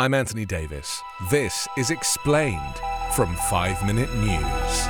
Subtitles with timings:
[0.00, 1.02] I'm Anthony Davis.
[1.28, 2.76] This is Explained
[3.16, 4.86] from 5 Minute News.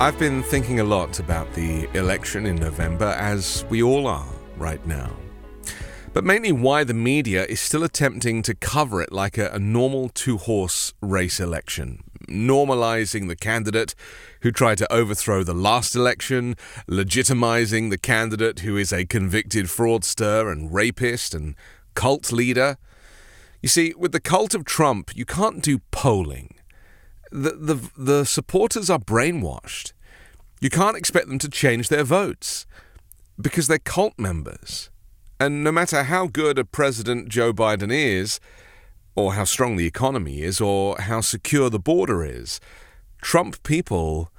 [0.00, 4.84] I've been thinking a lot about the election in November, as we all are right
[4.84, 5.14] now.
[6.12, 10.08] But mainly why the media is still attempting to cover it like a, a normal
[10.08, 13.94] two horse race election, normalizing the candidate
[14.40, 16.56] who tried to overthrow the last election,
[16.88, 21.54] legitimizing the candidate who is a convicted fraudster and rapist and
[21.94, 22.76] cult leader.
[23.62, 26.54] You see, with the cult of Trump, you can't do polling.
[27.32, 29.92] The, the, the supporters are brainwashed.
[30.60, 32.66] You can't expect them to change their votes
[33.40, 34.90] because they're cult members.
[35.38, 38.40] And no matter how good a President Joe Biden is,
[39.16, 42.60] or how strong the economy is, or how secure the border is,
[43.22, 44.30] Trump people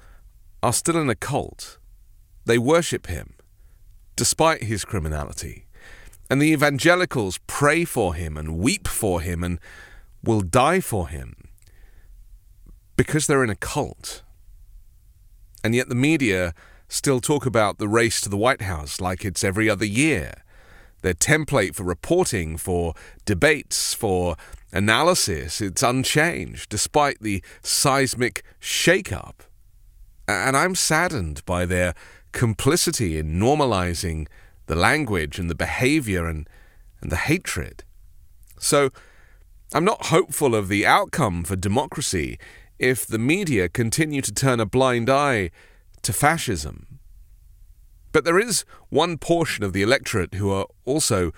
[0.62, 1.78] are still in a cult.
[2.44, 3.34] They worship him,
[4.16, 5.66] despite his criminality.
[6.30, 9.58] And the evangelicals pray for him and weep for him and
[10.22, 11.34] will die for him
[12.96, 14.22] because they're in a cult.
[15.64, 16.54] And yet the media
[16.88, 20.44] still talk about the race to the White House like it's every other year
[21.02, 24.36] their template for reporting, for debates, for
[24.72, 29.42] analysis, it's unchanged despite the seismic shake-up.
[30.26, 31.94] And I'm saddened by their
[32.32, 34.26] complicity in normalizing
[34.66, 36.48] the language and the behavior and,
[37.00, 37.84] and the hatred.
[38.58, 38.90] So
[39.72, 42.38] I'm not hopeful of the outcome for democracy
[42.78, 45.50] if the media continue to turn a blind eye
[46.02, 47.00] to fascism.
[48.12, 51.32] But there is one portion of the electorate who are also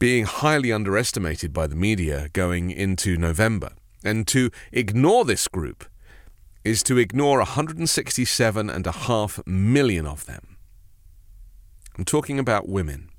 [0.00, 3.74] being highly underestimated by the media going into November.
[4.02, 5.84] And to ignore this group
[6.64, 10.56] is to ignore 167.5 million of them.
[11.96, 13.10] I'm talking about women.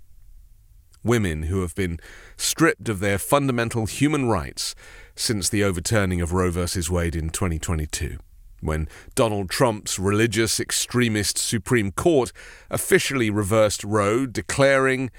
[1.03, 1.99] Women who have been
[2.35, 4.73] stripped of their fundamental human rights
[5.15, 6.65] since the overturning of Roe v.
[6.89, 8.17] Wade in 2022
[8.63, 12.31] when Donald Trump's religious extremist Supreme Court
[12.69, 15.09] officially reversed Roe, declaring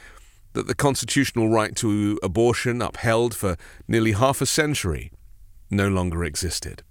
[0.52, 3.56] that the constitutional right to abortion, upheld for
[3.88, 5.10] nearly half a century,
[5.70, 6.82] no longer existed.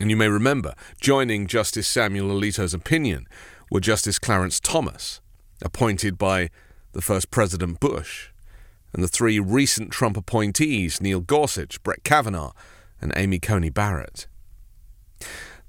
[0.00, 3.26] And you may remember, joining Justice Samuel Alito's opinion
[3.70, 5.20] were Justice Clarence Thomas,
[5.62, 6.48] appointed by
[6.92, 8.30] the first President Bush,
[8.92, 12.52] and the three recent Trump appointees, Neil Gorsuch, Brett Kavanaugh,
[13.00, 14.26] and Amy Coney Barrett.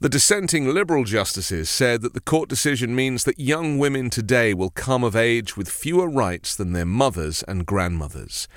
[0.01, 4.71] The dissenting Liberal justices said that the court decision means that young women today will
[4.71, 8.47] come of age with fewer rights than their mothers and grandmothers.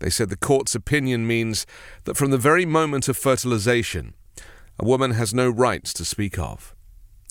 [0.00, 1.64] They said the court's opinion means
[2.04, 4.12] that from the very moment of fertilization,
[4.78, 6.74] a woman has no rights to speak of.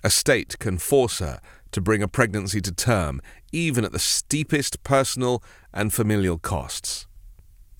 [0.04, 1.40] A state can force her
[1.74, 3.22] to bring a pregnancy to term,
[3.52, 7.06] even at the steepest personal and familial costs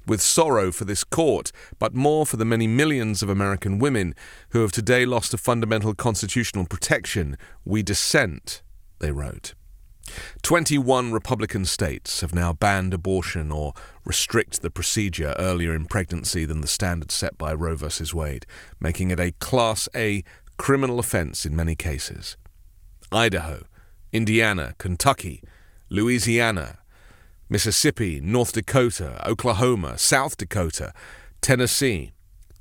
[0.06, 4.16] with sorrow for this court, but more for the many millions of American women
[4.50, 8.62] who have today lost a fundamental constitutional protection, we dissent,
[9.00, 9.54] they wrote.
[10.42, 16.62] 21 Republican states have now banned abortion or restrict the procedure earlier in pregnancy than
[16.62, 17.88] the standard set by Roe v.
[18.14, 18.46] Wade,
[18.80, 20.24] making it a Class A
[20.58, 22.38] criminal offense in many cases.
[23.12, 23.64] Idaho,
[24.12, 25.42] Indiana, Kentucky,
[25.90, 26.80] Louisiana,
[27.54, 30.92] Mississippi, North Dakota, Oklahoma, South Dakota,
[31.40, 32.14] Tennessee,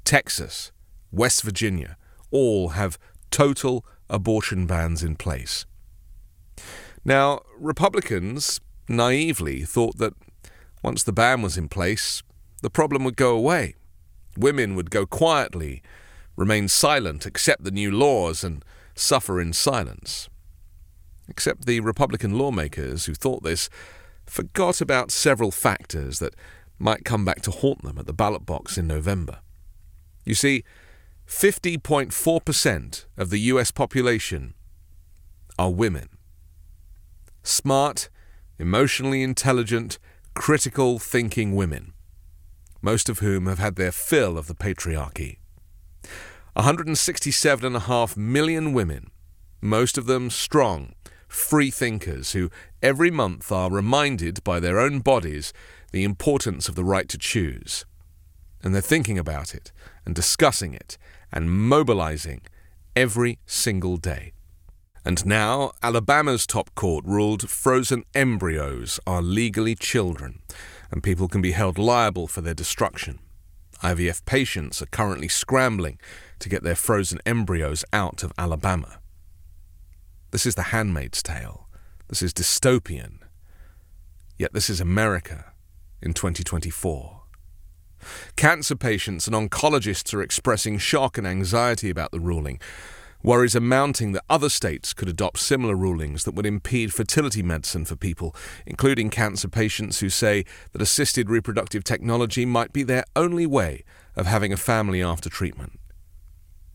[0.05, 0.71] Texas,
[1.11, 1.97] West Virginia
[2.31, 2.99] all have
[3.31, 5.65] total abortion bans in place.
[7.07, 10.13] Now, Republicans naively thought that
[10.83, 12.23] once the ban was in place,
[12.61, 13.75] the problem would go away.
[14.37, 15.83] Women would go quietly,
[16.37, 18.63] remain silent, accept the new laws, and
[18.95, 20.29] suffer in silence.
[21.31, 23.71] Except the Republican lawmakers who thought this
[24.33, 26.35] forgot about several factors that
[26.79, 29.41] might come back to haunt them at the ballot box in November.
[30.25, 30.65] You see,
[31.29, 34.55] 50.4% of the US population
[35.59, 36.09] are women.
[37.43, 38.09] Smart,
[38.59, 39.99] emotionally intelligent,
[40.33, 41.93] critical thinking women,
[42.81, 45.37] most of whom have had their fill of the patriarchy.
[46.57, 49.11] 167.5 million women,
[49.61, 50.95] most of them strong,
[51.33, 52.51] free thinkers who
[52.83, 55.53] every month are reminded by their own bodies
[55.91, 57.85] the importance of the right to choose.
[58.63, 59.73] And they're thinking about it
[60.05, 60.99] and discussing it
[61.33, 62.43] and mobilizing
[62.95, 64.33] every single day.
[65.05, 70.43] And now, Alabama's top court ruled frozen embryos are legally children,
[70.93, 73.19] and people can be held liable for their destruction.
[73.83, 75.99] IVF patients are currently scrambling
[76.39, 79.02] to get their frozen embryos out of Alabama.
[80.33, 81.69] This is the handmaid's tale.
[82.09, 83.19] This is dystopian.
[84.39, 85.53] Yet this is America
[86.01, 87.21] in 2024.
[88.35, 92.59] Cancer patients and oncologists are expressing shock and anxiety about the ruling.
[93.23, 97.85] Worries are mounting that other states could adopt similar rulings that would impede fertility medicine
[97.85, 98.35] for people,
[98.65, 103.85] including cancer patients who say that assisted reproductive technology might be their only way
[104.17, 105.79] of having a family after treatment.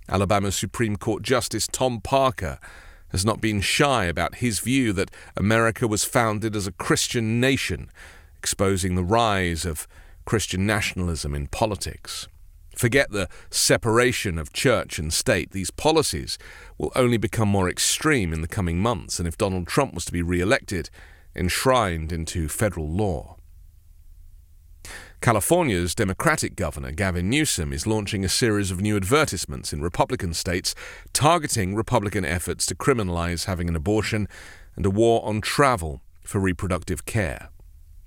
[0.07, 2.59] Alabama Supreme Court Justice Tom Parker
[3.09, 7.89] has not been shy about his view that America was founded as a Christian nation,
[8.38, 9.88] exposing the rise of
[10.25, 12.27] Christian nationalism in politics.
[12.75, 15.51] Forget the separation of church and state.
[15.51, 16.38] These policies
[16.77, 20.12] will only become more extreme in the coming months, and if Donald Trump was to
[20.12, 20.89] be re elected,
[21.36, 23.37] enshrined into federal law.
[25.19, 30.75] California's Democratic governor, Gavin Newsom, is launching a series of new advertisements in Republican states
[31.12, 34.28] targeting Republican efforts to criminalize having an abortion
[34.75, 37.50] and a war on travel for reproductive care.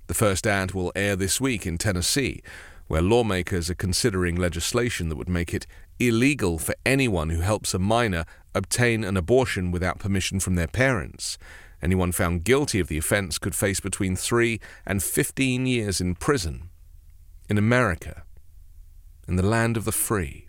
[0.07, 2.41] The first ad will air this week in Tennessee,
[2.87, 5.67] where lawmakers are considering legislation that would make it
[5.99, 8.23] illegal for anyone who helps a minor
[8.55, 11.37] obtain an abortion without permission from their parents.
[11.81, 16.70] Anyone found guilty of the offense could face between 3 and 15 years in prison.
[17.51, 18.23] In America,
[19.27, 20.47] in the land of the free,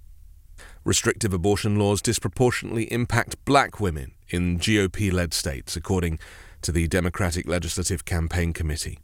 [0.84, 6.20] restrictive abortion laws disproportionately impact black women in GOP led states, according
[6.60, 9.00] to the Democratic Legislative Campaign Committee.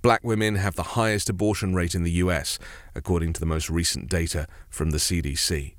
[0.00, 2.58] Black women have the highest abortion rate in the US,
[2.94, 5.74] according to the most recent data from the CDC.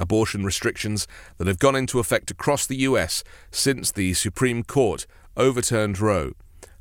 [0.00, 1.06] Abortion restrictions
[1.38, 3.22] that have gone into effect across the US
[3.52, 5.06] since the Supreme Court
[5.36, 6.32] overturned Roe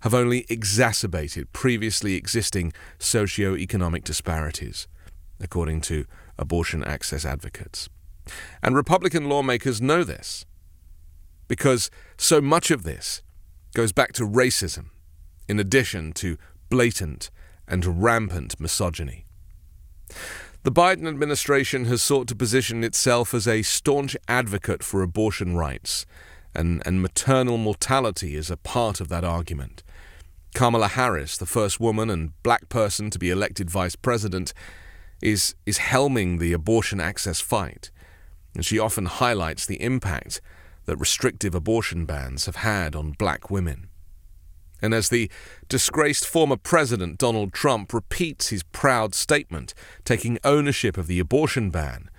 [0.06, 4.88] have only exacerbated previously existing socio-economic disparities,
[5.40, 6.06] according to
[6.38, 7.90] abortion access advocates.
[8.62, 10.46] And Republican lawmakers know this
[11.48, 13.24] because so much of this
[13.74, 14.90] goes back to racism,
[15.50, 16.38] in addition to
[16.70, 17.32] blatant
[17.68, 19.26] and rampant misogyny.
[20.62, 26.06] The Biden administration has sought to position itself as a staunch advocate for abortion rights,
[26.56, 29.84] and, and maternal mortality is a part of that argument.
[30.54, 34.54] Kamala Harris, the first woman and black person to be elected vice president,
[35.22, 37.92] is, is helming the abortion access fight,
[38.54, 40.40] and she often highlights the impact
[40.86, 43.90] that restrictive abortion bans have had on black women.
[44.82, 45.32] And as the
[45.68, 49.74] disgraced former president Donald Trump repeats his proud statement,
[50.04, 52.10] taking ownership of the abortion ban,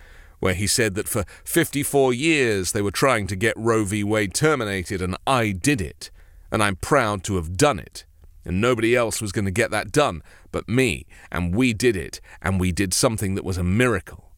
[0.41, 4.05] where he said that for 54 years they were trying to get Roe v.
[4.05, 6.11] Wade terminated and I did it,
[6.51, 8.05] and I'm proud to have done it.
[8.45, 10.23] And nobody else was going to get that done
[10.53, 14.31] but me, and we did it, and we did something that was a miracle.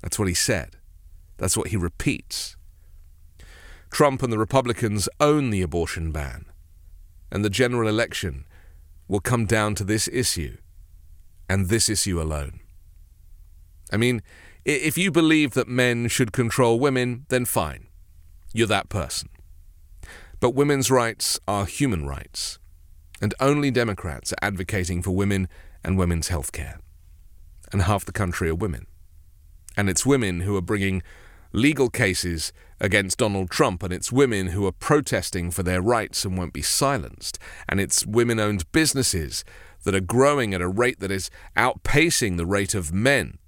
[0.00, 0.76] That's what he said.
[1.36, 2.56] That's what he repeats.
[3.90, 6.46] Trump and the Republicans own the abortion ban
[7.34, 8.44] and the general election
[9.08, 10.56] will come down to this issue
[11.48, 12.60] and this issue alone.
[13.92, 14.22] I mean,
[14.64, 17.86] if you believe that men should control women, then fine.
[18.52, 19.28] You're that person.
[20.40, 22.58] But women's rights are human rights,
[23.20, 25.48] and only Democrats are advocating for women
[25.84, 26.80] and women's health care.
[27.72, 28.86] And half the country are women.
[29.76, 31.02] And it's women who are bringing
[31.52, 36.38] legal cases against Donald Trump, and it's women who are protesting for their rights and
[36.38, 37.38] won't be silenced.
[37.68, 39.44] And it's women owned businesses
[39.84, 43.38] that are growing at a rate that is outpacing the rate of men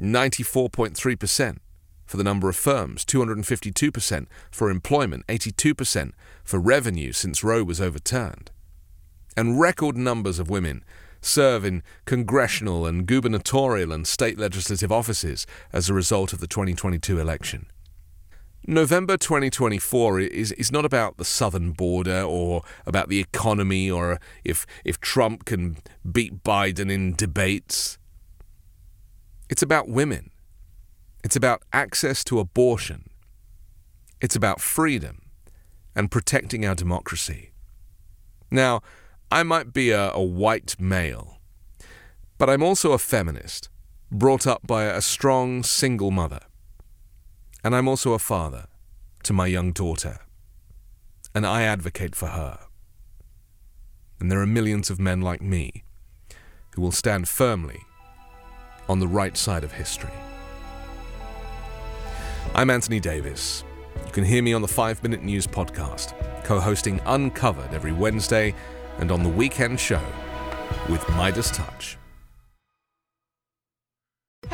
[0.00, 1.58] 94.3%
[2.06, 8.50] for the number of firms, 252% for employment, 82% for revenue since Roe was overturned.
[9.36, 10.84] And record numbers of women
[11.20, 17.20] serve in congressional and gubernatorial and state legislative offices as a result of the 2022
[17.20, 17.66] election.
[18.66, 24.66] November 2024 is, is not about the southern border or about the economy or if,
[24.84, 25.78] if Trump can
[26.10, 27.98] beat Biden in debates.
[29.50, 30.30] It's about women.
[31.22, 33.10] It's about access to abortion.
[34.20, 35.16] It's about freedom
[35.94, 37.50] and protecting our democracy.
[38.50, 38.80] Now,
[39.30, 41.40] I might be a, a white male,
[42.38, 43.68] but I'm also a feminist,
[44.10, 46.40] brought up by a strong single mother.
[47.62, 48.66] And I'm also a father
[49.24, 50.20] to my young daughter.
[51.34, 52.58] and I advocate for her.
[54.18, 55.84] And there are millions of men like me
[56.74, 57.82] who will stand firmly
[58.90, 60.10] on the right side of history.
[62.56, 63.62] I'm Anthony Davis.
[64.04, 68.52] You can hear me on the 5 Minute News podcast, co hosting Uncovered every Wednesday
[68.98, 70.02] and on the weekend show
[70.88, 71.98] with Midas Touch.